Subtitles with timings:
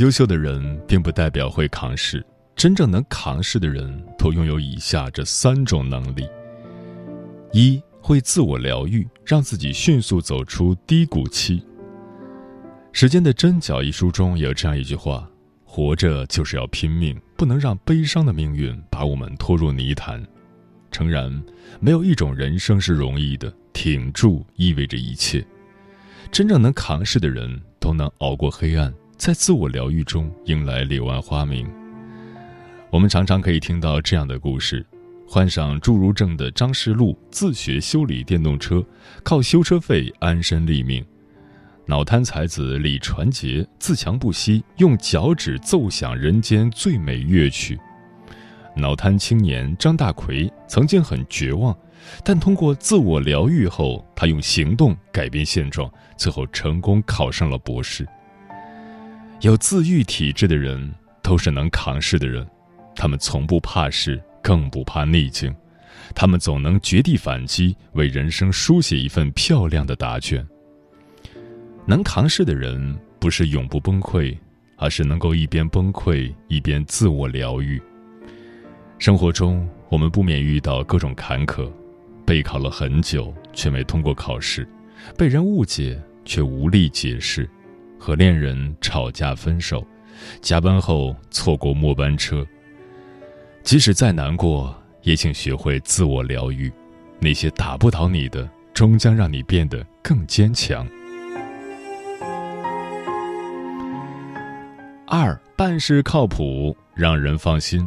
[0.00, 2.24] 优秀的人并不代表会扛事，
[2.56, 6.26] 真正能扛事的人都拥有以下这三种能力：
[7.52, 11.60] 一会自我疗愈，让自己迅速走出低谷期。
[12.92, 15.28] 《时间的针脚》一书中有这样一句话
[15.64, 20.26] ：“活着就是要拼命，不能让悲伤的命运把我们拖入泥潭。”
[20.90, 21.30] 诚然，
[21.78, 25.44] 没有一种人生是容易的，挺住意味着一切。
[26.32, 28.90] 真正能扛事的人都能熬过黑暗。
[29.20, 31.70] 在自我疗愈中迎来柳暗花明。
[32.88, 34.84] 我们常常可以听到这样的故事：
[35.28, 38.82] 患上侏儒症的张世禄自学修理电动车，
[39.22, 41.04] 靠修车费安身立命；
[41.84, 47.76] 脑瘫才子李传杰自强不息，用脚趾奏响人间最美乐曲；
[48.74, 51.76] 脑瘫青年张大奎曾经很绝望，
[52.24, 58.08] 但通过自我疗愈后，他用行动改变现状，最后成功考上了博士。
[59.40, 62.46] 有自愈体质的人都是能扛事的人，
[62.94, 65.54] 他们从不怕事，更不怕逆境，
[66.14, 70.46] 他们总能绝地反击，为人生书写一份漂亮的答卷。
[71.86, 74.36] 能扛事的人不是永不崩溃，
[74.76, 77.80] 而是能够一边崩溃一边自我疗愈。
[78.98, 81.72] 生活中，我们不免遇到各种坎坷，
[82.26, 84.68] 备考了很久却没通过考试，
[85.16, 87.48] 被人误解却无力解释。
[88.00, 89.86] 和恋人吵架分手，
[90.40, 92.44] 加班后错过末班车。
[93.62, 96.72] 即使再难过，也请学会自我疗愈。
[97.20, 100.88] 那些打不倒你的，终将让你变得更坚强。
[105.06, 107.86] 二办事靠谱，让人放心。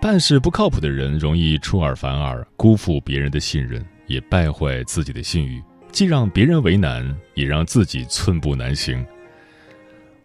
[0.00, 5.62] 办事不靠谱的人，容易出尔反尔，辜负别人的信任，也败坏自己的信誉。
[5.96, 9.02] 既让别人为难，也让自己寸步难行。《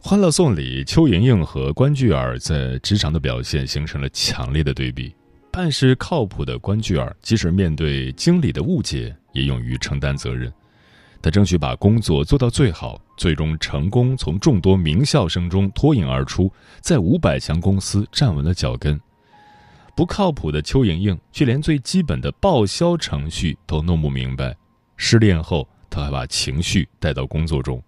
[0.01, 5.15] 欢乐颂》里，邱莹莹和关雎尔在职场的表现形成了强烈的对比。
[5.49, 10.51] 办事靠谱的关雎尔，即使面对经理的误解，也勇于承担责任。
[11.21, 16.51] 他争取把工作做到最好，最终成功从众多名校生中脱颖而出，
[16.81, 18.99] 在五百强公司站稳了脚跟。
[19.95, 24.53] 不靠谱的邱莹莹，却连最基本的报销程序都弄不明白。
[25.03, 27.81] 失恋后，他还把情绪带到工作中。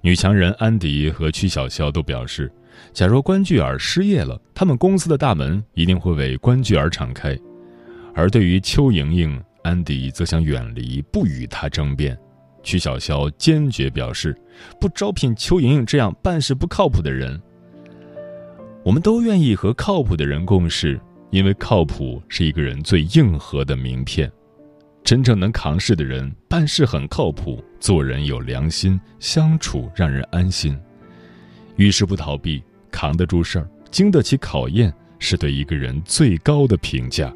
[0.00, 2.52] 女强人安迪和曲筱绡都表示，
[2.92, 7.38] 假如关雎尔失业了，他们公司的大门一定会为关雎尔敞开。
[8.16, 12.18] 而对于邱莹莹，安迪则想远离，不与她争辩。
[12.64, 14.36] 曲筱绡坚决表示，
[14.80, 17.40] 不招聘邱莹莹这样办事不靠谱的人。
[18.82, 21.00] 我们都愿意和靠谱的人共事，
[21.30, 24.28] 因为靠谱是一个人最硬核的名片。
[25.08, 30.78] 真正能扛事的人，办事很靠谱，做人有良心，相处让人安心。
[31.76, 37.32] 遇事不逃避，扛得住事儿，经得起考验，是对一个人最高的评价。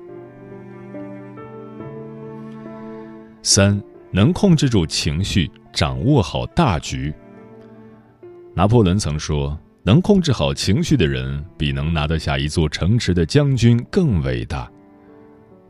[3.43, 7.11] 三，能控制住情绪，掌握好大局。
[8.55, 14.71] 拿破仑曾说：“能控制好情绪的人，比能拿得下一座城池的将军更伟大。”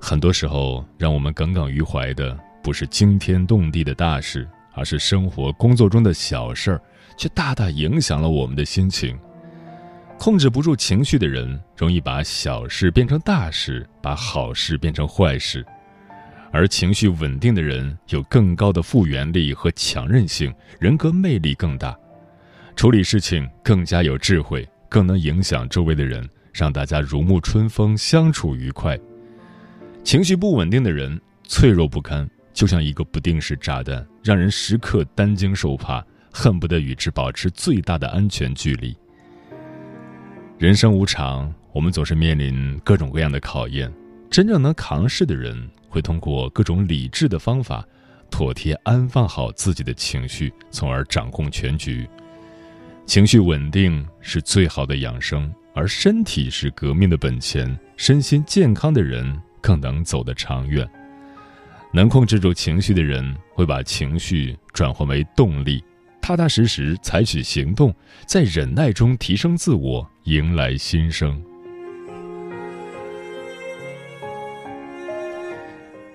[0.04, 6.82] 很多时候，让我们耿耿于怀的不是惊天动地的大事，而是生活、工作中的小事儿，
[7.16, 9.16] 却大大影响了我们的心情。
[10.19, 15.62] 控制不住情绪的人，容易把小事变成大事，把好事变成坏事；
[16.50, 21.96] 而情绪稳定的人，有更高的复原力和强韧性，人格魅力更大，
[22.75, 28.98] 处理事情更加有智慧，更能影响周围的人，让大家如沐春风，相处愉快。
[30.04, 38.96] 情绪不稳定的人脆弱不堪，就像一个不定时炸弹，让人时刻担惊受怕，恨不得与之保持最大的安全距离。
[40.58, 43.93] 人生无常，我们总是面临各种各样的考验。
[44.28, 47.87] 真正能扛事的人，会通过各种理智的方法，
[48.31, 52.08] 妥帖安放好自己的情绪，从而掌控全局。
[53.06, 57.78] 情绪稳定是最好的养生，而身体是革命的本钱。
[57.96, 60.87] 身心健康的人更能走得长远。
[61.94, 65.82] 能控制住情绪的人，会把情绪转换为动力。
[66.20, 67.93] 踏踏实实采取行动，
[68.26, 71.43] 在忍耐中提升自我，迎来新生。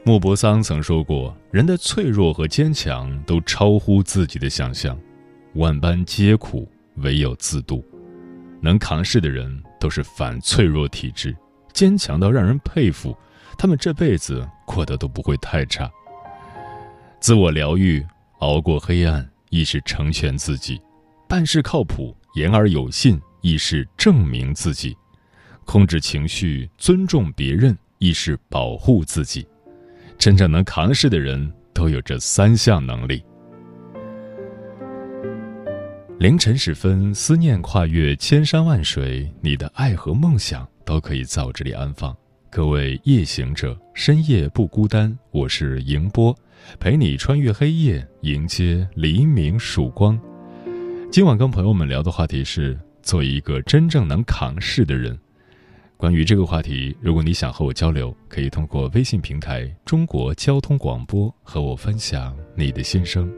[0.05, 4.97] 莫泊桑曾说过：“人的脆弱和坚强都超乎自己的想象，
[5.55, 6.65] 万般皆苦，
[6.95, 7.83] 唯有自渡。
[8.61, 11.35] 能扛事的人都是反脆弱体质，
[11.73, 13.13] 坚强到让人佩服。
[13.57, 15.91] 他们这辈子过得都不会太差。
[17.19, 18.05] 自我疗愈，
[18.39, 20.77] 熬过黑暗。”亦是成全自己，
[21.25, 24.93] 办事靠谱，言而有信，亦是证明自己；
[25.63, 29.47] 控制情绪，尊重别人，亦是保护自己。
[30.17, 33.23] 真正能扛事的人，都有这三项能力。
[36.19, 42.13] 凌晨时分，思念跨越千山万水，你的爱和梦想都可以在我这里安放。
[42.57, 46.35] 各位夜行者，深夜不孤单，我是迎波。
[46.79, 50.19] 陪你穿越黑夜，迎接黎明曙光。
[51.11, 55.15] 今晚跟朋友们聊的话题是做一个真正能扛事的人。
[55.97, 63.31] 关于这个话题，如果你想和我交流，可以通过微信平台“中国交通广播”和我分享你的心声。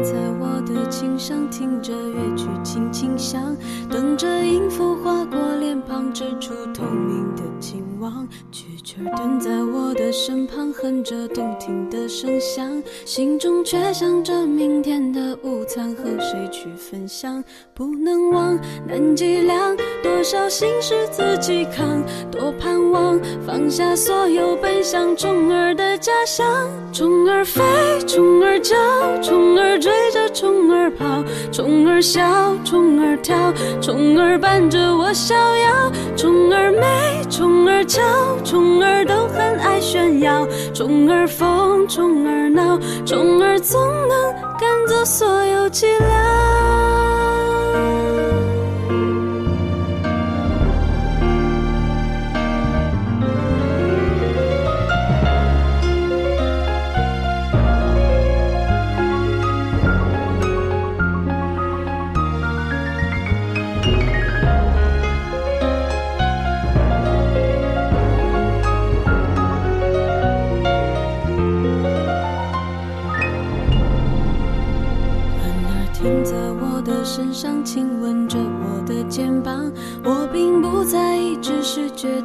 [0.00, 3.56] 在我的琴上，听着乐曲轻轻响，
[3.90, 8.28] 等着音符划过脸庞，织出透明的情望。
[8.52, 17.42] 蛐蛐蹲在我的身旁，哼着动听的声响，心中却想着明天的午餐和谁去分享。
[17.72, 26.44] 不能忘，难计量，多少心事自己扛，多盼望放下所有，奔向虫儿的家乡。
[26.92, 27.62] 虫儿飞，
[28.06, 28.76] 虫儿叫，
[29.22, 29.52] 虫。
[29.62, 31.22] 儿追着虫儿跑，
[31.52, 35.92] 虫儿笑，虫儿跳，虫儿伴着我逍遥。
[36.16, 38.02] 虫儿美，虫儿叫，
[38.44, 40.46] 虫儿都很爱炫耀。
[40.74, 46.91] 虫儿疯，虫儿闹，虫儿总能赶走所有寂寥。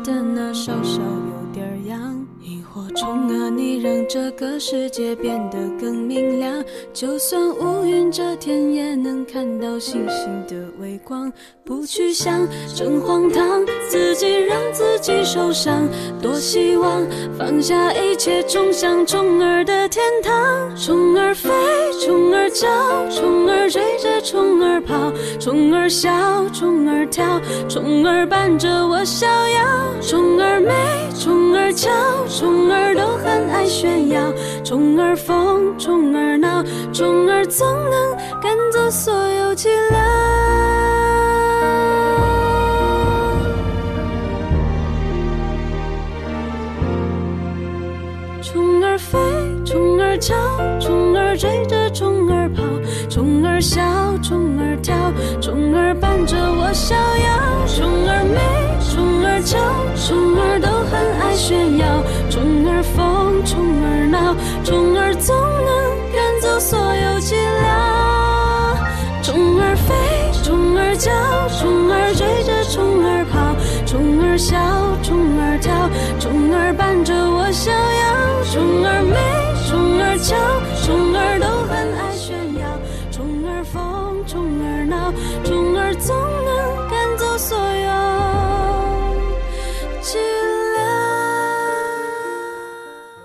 [0.07, 0.36] done
[4.09, 6.63] 这个世界变得更明亮，
[6.93, 11.31] 就算乌云遮天，也能看到星星的微光。
[11.65, 15.89] 不去想真荒唐，自己让自己受伤。
[16.21, 17.05] 多希望
[17.37, 20.33] 放下一切，冲向虫儿的天堂。
[20.77, 21.49] 虫儿飞，
[21.99, 22.65] 虫儿叫，
[23.09, 26.09] 虫儿追着虫儿跑，虫儿笑，
[26.53, 29.65] 虫儿跳，虫儿伴着我逍遥。
[30.01, 30.71] 虫儿美，
[31.19, 31.89] 虫儿俏，
[33.67, 34.21] 炫耀。
[34.63, 39.97] 虫儿疯，虫儿闹，虫儿总能赶走所有寂寥。
[48.41, 49.19] 虫儿飞，
[49.65, 50.33] 虫儿叫，
[50.79, 52.63] 虫儿追着虫儿跑，
[53.09, 53.81] 虫儿笑，
[54.23, 54.95] 虫儿跳，
[55.41, 57.65] 虫儿伴着我逍遥。
[57.67, 58.39] 虫儿美，
[58.97, 59.59] 虫儿叫，
[59.95, 61.85] 虫儿都很爱炫耀。
[62.31, 65.69] 虫儿疯，虫儿闹，虫儿总能
[66.11, 67.61] 赶走所有寂寥。
[69.21, 69.93] 虫儿飞，
[70.41, 71.11] 虫儿叫，
[71.59, 73.53] 虫儿追着虫儿跑，
[73.85, 74.57] 虫儿笑，
[75.03, 75.71] 虫儿跳，
[76.19, 77.77] 虫儿伴着我逍遥。
[78.51, 79.15] 虫儿美，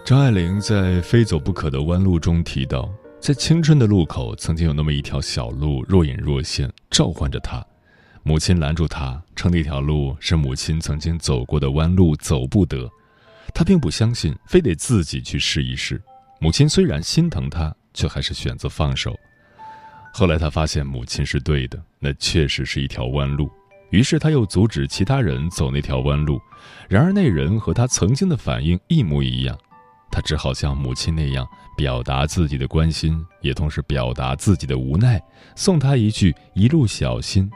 [0.05, 7.65] 张爱玲在《非走不可的弯路》中提到，在青春的路口，曾经有那么一条小路，若隐若现，召唤着她。
[8.25, 12.91] 母亲拦住他，称那条路是母亲曾经走过的弯路，走不得。
[13.55, 16.03] 他并不相信，非得自己去试一试。
[16.41, 19.17] 母亲虽然心疼他，却还是选择放手。
[20.13, 23.49] 后来他发现母亲是对的，那确实是一条弯路。
[23.91, 26.41] 于是他又阻止其他人走那条弯路，
[26.89, 29.57] 然而那人和他曾经的反应一模一样。
[30.13, 35.21] 他只好像母亲那样表达自己的关心，也同时表达自己的无奈，
[35.57, 37.51] 送他一句“一路小心”。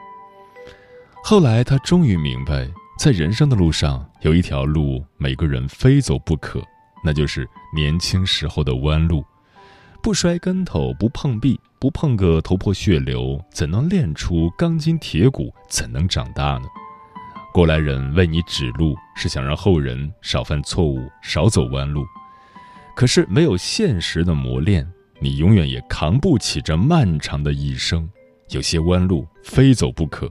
[1.23, 6.59] 后来他终于明白，在人生的路上有一条路，每个人非走不可，
[7.03, 9.23] 那就是年轻时候的弯路。
[10.01, 15.53] 不摔跟头，不碰壁，不碰个头破血流，怎能练出钢筋铁骨？
[15.69, 16.67] 怎能长大呢？
[17.53, 22.05] 过来人为你指路，是想让后人少犯错误，少走弯路。
[22.97, 24.83] 可是没有现实的磨练，
[25.19, 28.09] 你永远也扛不起这漫长的一生。
[28.49, 30.27] 有些弯路非走不可。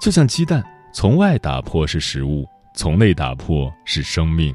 [0.00, 0.64] 就像鸡蛋，
[0.94, 4.54] 从外打破是食物，从内打破是生命；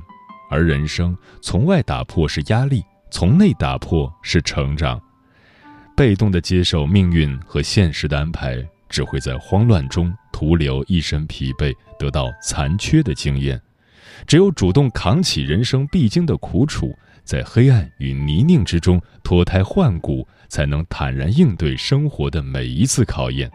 [0.50, 2.82] 而人生，从外打破是压力。
[3.12, 4.98] 从内打破是成长，
[5.94, 13.62] 被动的接受命运和现实的安排，只会在慌乱中徒留一身疲惫，得到残缺的经验。
[14.26, 23.50] 只有主动扛起人生必经的苦楚，在黑暗与泥泞之中脱胎换骨，才能坦然应对生活的每一次考验。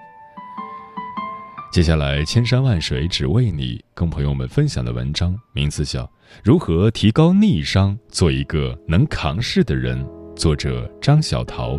[1.73, 6.05] 接下来，千山万水只为你，跟朋友们分享的文章名字叫
[6.43, 10.03] 《如何提高逆商，做一个能扛事的人》，
[10.35, 11.79] 作者张小桃。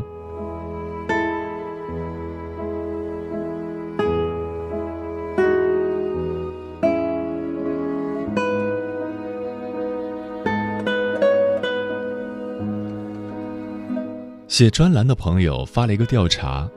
[14.57, 16.67] 写专栏的朋友发了一个调查。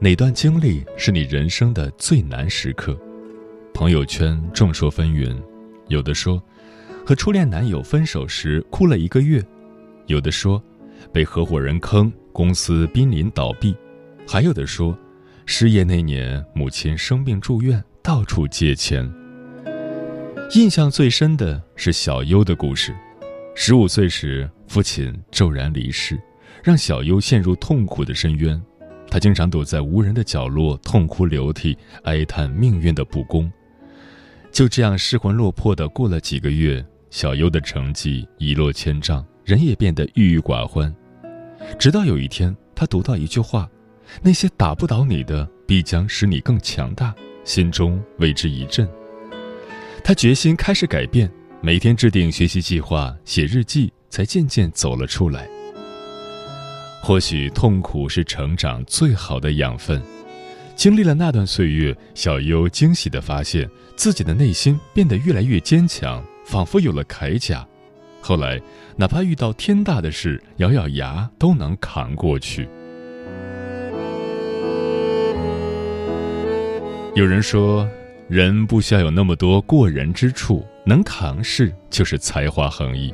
[0.00, 2.98] 哪段经历是你人生的最难时刻？
[3.72, 5.40] 朋友圈众说纷纭，
[5.86, 6.42] 有的说
[7.06, 9.40] 和初恋男友分手时哭了一个月，
[10.06, 10.60] 有的说
[11.12, 13.72] 被合伙人坑，公司濒临倒闭，
[14.26, 14.98] 还有的说
[15.46, 19.08] 失业那年母亲生病住院，到处借钱。
[20.56, 22.92] 印象最深的是小优的故事，
[23.54, 26.20] 十五岁时父亲骤然离世，
[26.62, 28.60] 让小优陷入痛苦的深渊。
[29.10, 33.50] 他经常躲在无人的角落，痛哭流涕，哀叹命运的不公。
[34.52, 40.94] 就这样失魂落魄的过了几个月，小优的成绩一落千丈，人也变得郁郁寡欢。
[41.78, 43.68] 直到有一天，他读到一句话
[44.22, 48.86] ：“那些打不倒你的，必将使你更强大。”心中为之一振。
[50.04, 51.30] 他决心开始改变，
[51.62, 55.48] 每天制定学习计划，写日记，才渐渐走了出来。
[57.00, 60.00] 或许痛苦是成长最好的养分。
[60.76, 67.66] 经历了那段岁月，小优惊喜地发现自己的内心变得越来越坚强，仿佛有了铠甲。
[68.20, 68.60] 后来，
[68.96, 72.68] 哪怕遇到天大的事，咬咬牙都能扛过去。
[77.14, 77.88] 有人说，
[78.28, 83.12] 人不需要有那么多过人之处，能扛事就是才华横溢。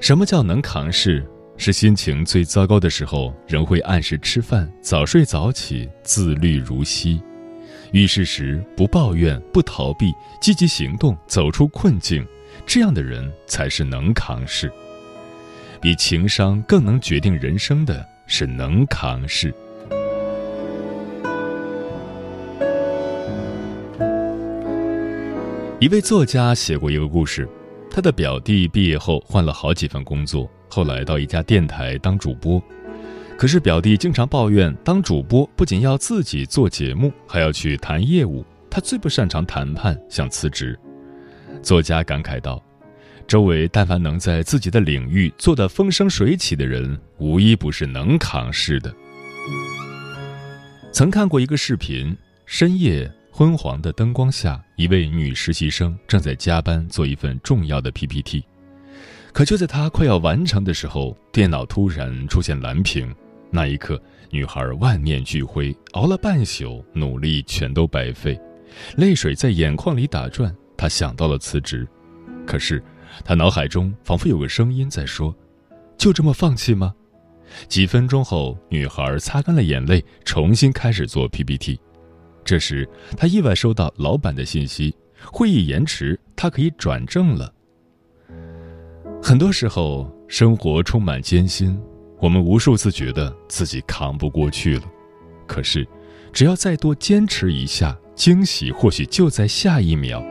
[0.00, 1.24] 什么叫能扛事？
[1.56, 7.20] 是心情最糟糕的时候，仍会按时吃饭、早睡早起、自律如昔；
[7.92, 12.26] 遇事时不抱怨、不逃避，积极行动，走出困境。
[12.66, 14.70] 这样的人才是能扛事。
[15.80, 19.54] 比情商更能决定人生的是能扛事。
[25.80, 27.48] 一位作家写过一个故事，
[27.90, 30.50] 他的表弟毕业后换了好几份工作。
[30.74, 32.60] 后来到一家电台当主播，
[33.38, 40.76] 可是表弟经常抱怨，当主播不仅要自己做节目，还要去谈业务，他最不擅长谈判，想辞职。
[41.62, 42.60] 作家感慨道
[43.24, 48.92] ：“周围但凡能在自己的领域做得风生水起的人，无一不是能扛事的。”
[50.90, 52.16] 曾看过一个视频，
[52.46, 58.44] 深夜昏黄的灯光下，一位女实习生正在加班做一份重要的 PPT。
[59.34, 63.12] 可就在他快要完成的时候，电脑突然出现蓝屏。
[63.50, 64.00] 那一刻，
[64.30, 68.40] 女孩万念俱灰，熬了半宿，努力全都白费，
[68.96, 70.54] 泪水在眼眶里打转。
[70.76, 71.84] 她想到了辞职，
[72.46, 72.80] 可是，
[73.24, 75.34] 她脑海中仿佛有个声音在说
[75.98, 76.94] ：“就这么放弃吗？”
[77.66, 81.80] 几分钟后，女孩擦干了眼泪，重新开始做 PPT。
[82.44, 87.52] 这时，她意外收到老板的信息：会议延迟，她可以转正了。
[89.26, 91.80] 很多时候，生活充满艰辛，
[92.20, 94.82] 我们无数次觉得自己扛不过去了。
[95.46, 95.88] 可是，
[96.30, 100.22] 只要再多坚持一下，惊喜或许就在下一秒。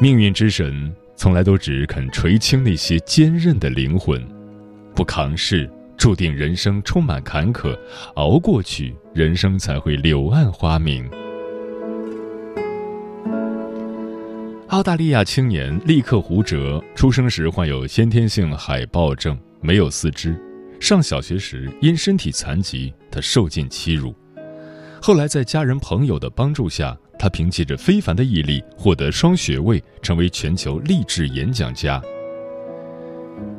[0.00, 4.20] 命运之神从来都只肯垂青那些坚韧的灵魂，
[4.92, 7.72] 不扛事，注定人生充满坎坷；
[8.16, 11.08] 熬过去，人生才会柳暗花明。
[14.74, 20.36] 澳大利亚青年利克胡哲出生时患有先天性海豹症，没有四肢。
[20.80, 24.12] 上小学时因身体残疾，他受尽欺辱。
[25.00, 32.02] 后来在家人朋友的帮助下，他凭借着非凡的毅力获得双学位，成为全球励志演讲家。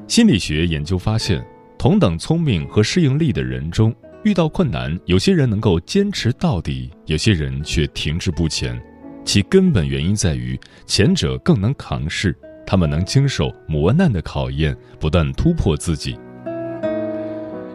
[0.09, 1.41] 心理学研究发现，
[1.77, 3.95] 同等聪明和适应力的人中，
[4.25, 8.77] 遇到困难，有些人能够坚持到底，有些人却停滞不前。
[9.25, 12.33] 其根本原因在于，前者更能扛事，
[12.65, 16.17] 他们能经受磨难的考验，不断突破自己。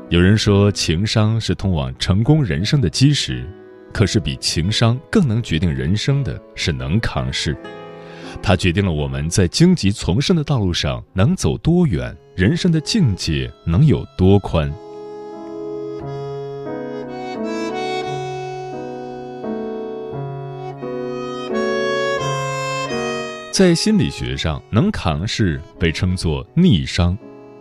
[0.08, 3.44] 有人说，情商是通往成功人生的基石，
[3.92, 7.56] 可是比情商更能决定人生的是能扛事，
[8.40, 14.72] 它决定了我们在荆棘丛生的道路上能走多远，人生的境界能有多宽。
[23.60, 27.14] 在心理学上，能扛事被称作逆商。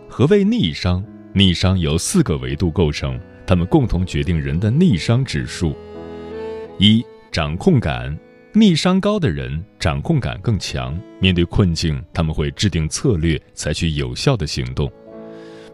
[0.08, 1.04] 何谓逆商？
[1.34, 5.76] 逆商由四个维度构成，它们共同决定人的逆商指数。
[6.78, 8.18] 一、掌控感。
[8.54, 14.90] 逆商高的人掌控感更强，面对困境，他们会制定策略，采取有效的行动。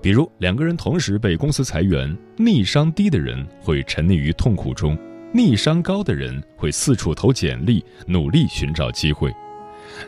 [0.02, 4.99] 比如，两个人同时被公司裁员，逆商低的人会沉溺于痛苦中，
[5.33, 9.33] 逆商高的人会四处投简历，努力寻找机会。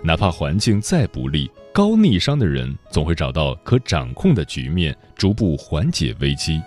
[0.02, 6.60] 哪怕环境再不利，高逆商的人总会找到可掌控的局面，逐步缓解危机。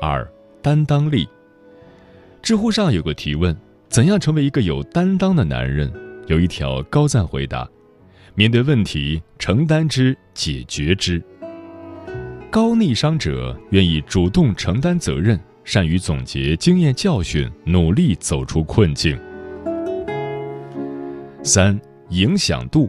[0.00, 0.26] 二、
[0.62, 1.28] 担当力。
[2.42, 3.56] 知乎上有个提问：
[3.88, 5.92] 怎样成为一个有担当的男人？
[6.26, 7.68] 有一条高赞回答：
[8.34, 11.22] 面对问题，承担之，解决之。
[12.50, 19.18] 高逆商者愿意主动承担责任，善于总结经验教训，努力走出困境。
[21.42, 21.78] 三、
[22.10, 22.88] 影响度。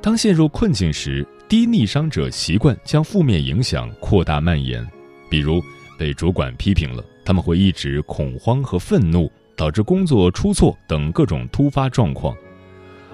[0.00, 4.86] 当陷入困境时，低逆商者习惯将负面影响扩大蔓延，
[5.28, 5.60] 比如
[5.98, 12.34] 被主管批评了，他们会一直恐慌和愤怒，导致工作出错等各种突发状况；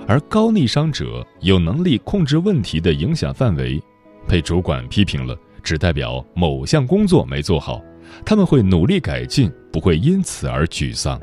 [0.06, 3.82] 而高逆商者有能力控制问题的影响范围，
[4.28, 7.82] 被主管批评了，只代表某项工作没做好，
[8.24, 11.20] 他们会努力改进，不会因此而沮丧。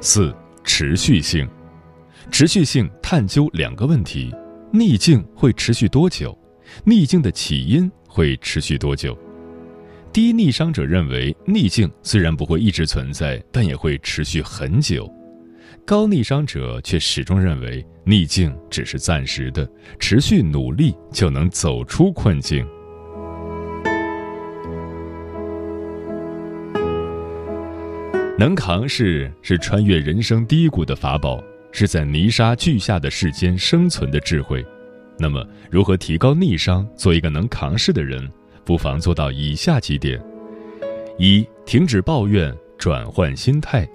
[0.00, 0.34] 四、
[0.64, 1.46] 持续性。
[2.30, 4.34] 持续性探究两个问题：
[4.72, 6.36] 逆境会持续多久？
[6.84, 9.16] 逆境的起因会持续多久？
[10.12, 15.04] 低逆商者认为，逆境虽然不会一直存在，但也会持续很久；
[15.84, 22.66] 高逆商者却始终认为，逆境只是暂时的，持续努力就能走出困境。
[28.40, 34.64] 能扛事是穿越人生低谷的法宝，是在泥沙俱下的世间生存的智慧。
[35.18, 38.26] 那么，如何提高逆商，做一个能扛事的人？
[38.64, 40.18] 不妨做到以下几点：
[41.18, 43.86] 一、停止抱怨，转换心态。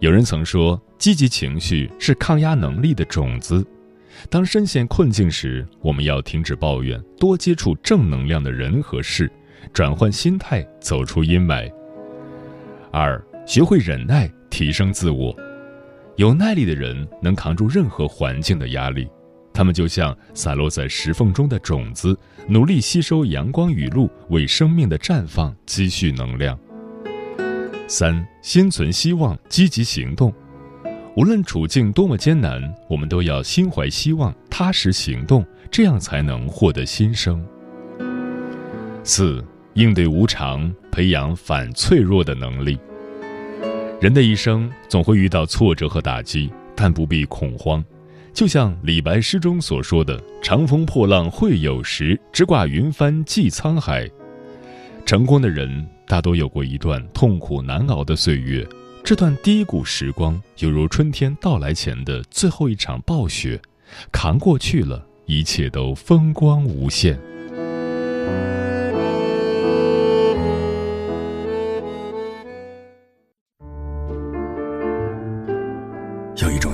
[0.00, 3.64] 有人曾说，积极情绪是抗压能力的种子。
[4.28, 9.30] 当深陷困境时，我们要停止抱怨，多接触正能量的人和事，
[9.72, 11.72] 转换心态，走出阴霾。
[12.90, 13.24] 二。
[13.46, 15.34] 学会忍耐，提升自我。
[16.16, 19.08] 有耐力的人能扛住任何环境的压力，
[19.54, 26.58] 他们就像洒落在石缝中的种子，努力吸收阳光雨露，为生命的绽放积蓄能量。
[27.86, 30.34] 三，心存希望，积极行动。
[31.16, 37.46] 无论处境多么艰难，我们都要心怀希望，踏实行动，这样才能获得新生。
[39.04, 39.42] 四，
[39.74, 42.76] 应对无常，培养反脆弱的能力。
[43.98, 47.82] 人的一生总会遇到挫折和打击，但不必恐慌。
[48.34, 54.06] 就像李白诗中所说的：“长风破浪会有时，直挂云帆济沧海。”
[55.06, 58.66] 成功的人大都有过一段痛苦难熬的岁月，
[59.02, 63.58] 这段低谷时光犹如春天到来前的最后一场暴雪，
[64.12, 67.18] 扛过去了，一切都风光无限。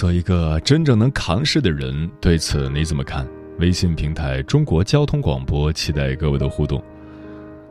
[0.00, 3.28] 做一个真正能扛事的人，对此你怎么看？
[3.58, 6.82] 微信平台中国交通广播，期待各位的互动。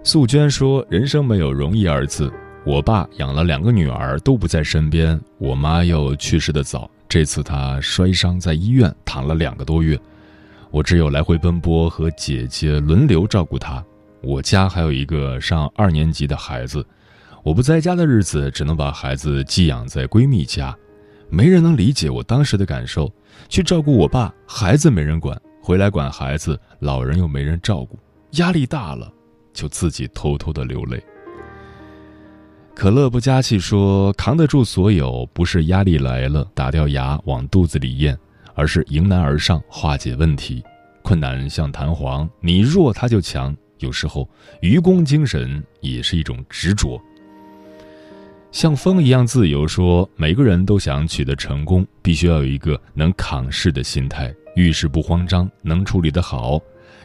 [0.03, 2.31] 素娟说：“人生没有容易二字。
[2.63, 6.87] 我爸养了两个女儿都不在身边，我妈又去世的早。
[7.07, 9.99] 这次她摔伤在医院躺了两个多月，
[10.69, 13.83] 我只有来回奔波和姐姐轮流照顾她。
[14.21, 16.85] 我家还有一个上二年级的孩子，
[17.41, 20.77] 我不在家的日子只能把孩子寄养在闺蜜家。”
[21.31, 23.11] 没人能理解我当时的感受，
[23.47, 27.97] 去照顾我爸，孩子没人管；回来管孩子，老人又没人照顾，
[28.31, 29.11] 压力大了，
[29.53, 31.01] 就自己偷偷的流泪。
[32.73, 38.17] 可乐不加气说：“扛得住所有，不是压力来了打掉牙往肚子里咽，
[38.55, 40.63] 而是迎难而上化解问题。
[41.03, 43.55] 困难像弹簧，你弱它就强。
[43.79, 44.27] 有时候
[44.61, 46.99] 愚公精神也是一种执着。”
[48.51, 56.59] 像风一样自由，说每个人都想取得成功，必须要有一个能扛事的心态，遇事不慌张，能处理得好。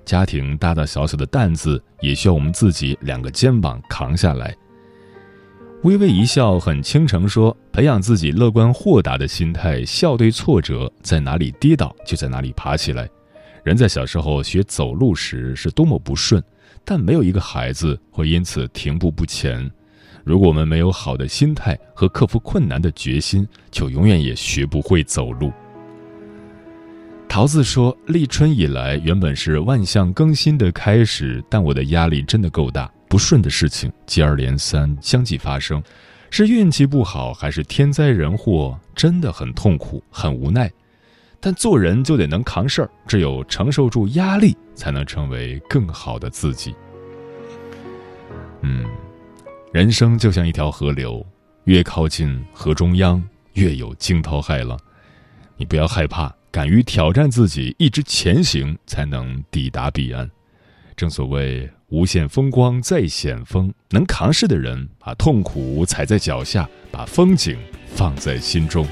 [0.07, 4.57] 家庭大大小小的担子，也需要我们自己两个肩膀扛下来。
[5.83, 13.07] 微微一笑，很倾城，说培养自己乐观豁达的心态，笑对挫折，在哪里跌倒就在哪里爬起来。
[13.63, 16.43] 人在小时候学走路时是多么不顺，
[16.87, 19.71] 但没有一个孩子会因此停步不前。
[20.25, 25.53] 如果我们没有好的心态和克服困难的决心，就永远也学不会走路。
[27.29, 35.83] 桃子说：“立春以来，原本是万象更新的开始，但我的压力真的够大，不顺的事情接二连三，相继发生，
[36.31, 38.79] 是运气不好，还是天灾人祸？
[38.95, 40.71] 真的很痛苦，很无奈。
[41.41, 46.75] 但做人就得能扛事儿，只有承受住压力，才能成为更好的自己。”
[48.63, 48.87] 嗯。
[49.75, 51.27] 人生就像一条河流，
[51.65, 53.21] 越靠近河中央，
[53.55, 54.79] 越有惊涛骇浪。
[55.57, 60.31] 你不要害怕，敢于挑战自己，一直前行，才能抵达彼岸。
[60.95, 67.59] 正所谓“无限风光在险峰”，能扛事的人，把痛苦踩在脚下，把风景
[67.97, 68.87] 放在心中。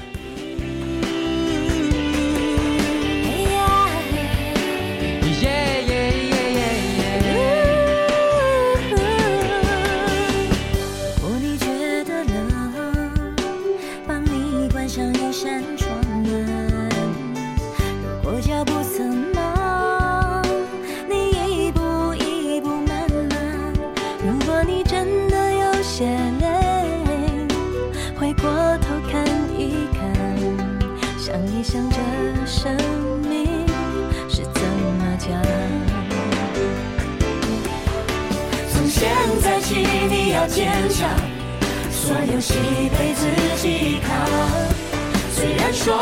[42.03, 42.53] 所有喜
[42.91, 43.25] 悲自
[43.61, 44.11] 己扛。
[45.33, 45.95] 虽然说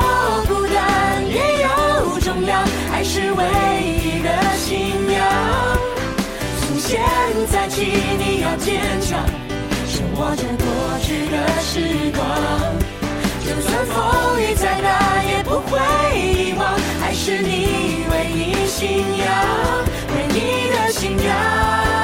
[0.48, 2.60] 孤单也有重量，
[2.92, 3.46] 爱是唯
[3.86, 4.80] 一的信
[5.14, 5.78] 仰。
[6.60, 7.00] 从现
[7.52, 7.86] 在起，
[8.18, 9.24] 你要坚强，
[9.88, 10.66] 手握着过
[11.04, 12.20] 去的时光。
[13.46, 15.78] 就算风雨再大，也不会
[16.18, 19.30] 遗忘，爱是你唯一信仰，
[20.16, 22.01] 唯一的信仰。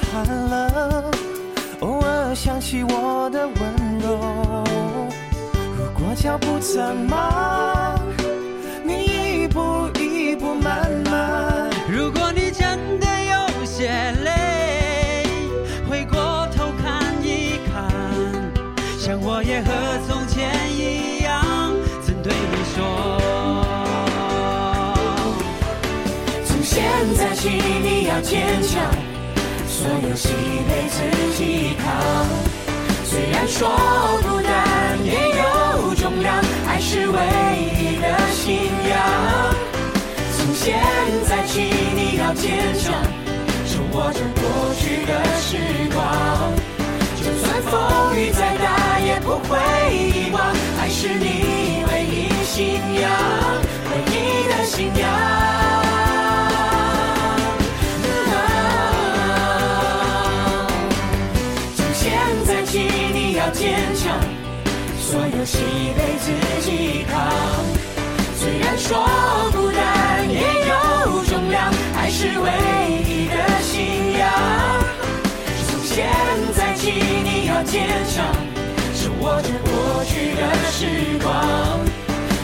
[0.00, 1.10] 寒冷，
[1.80, 3.54] 偶尔想起我的温
[4.00, 4.18] 柔。
[5.76, 8.00] 如果脚步匆忙，
[8.84, 11.70] 你一步一步慢慢。
[11.88, 13.88] 如果你真的有些
[14.24, 15.24] 累，
[15.88, 17.90] 回过头看一看，
[18.98, 19.70] 像我也和
[20.08, 21.44] 从前一样，
[22.02, 23.18] 曾对你说，
[26.46, 26.82] 从现
[27.16, 29.11] 在起你要坚强。
[29.82, 31.02] 所有喜悲自
[31.36, 31.90] 己扛，
[33.04, 33.68] 虽然说
[34.22, 36.36] 孤单也有重量，
[36.68, 37.18] 爱是唯
[37.80, 39.52] 一的信仰。
[40.36, 40.78] 从现
[41.28, 41.62] 在起
[41.96, 42.94] 你要坚强，
[43.66, 45.58] 手握着过去的时
[45.92, 46.00] 光，
[47.16, 49.58] 就算风雨再大也不会
[49.96, 50.40] 遗忘，
[50.80, 53.10] 爱是你唯一信仰，
[53.90, 55.81] 唯一的信仰。
[63.62, 64.18] 坚强，
[64.98, 65.58] 所有喜
[65.96, 67.14] 悲自己扛。
[68.34, 69.06] 虽然说
[69.52, 72.50] 孤单也有重量，爱是唯
[73.06, 74.28] 一的信仰。
[75.68, 76.10] 从现
[76.56, 78.26] 在起你要坚强，
[78.96, 81.78] 手握着过去的时光。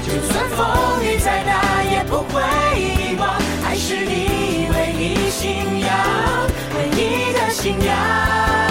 [0.07, 2.41] 就算风雨再大也不会
[2.79, 3.29] 遗忘，
[3.67, 8.68] 爱是你唯一信仰，唯一的信仰。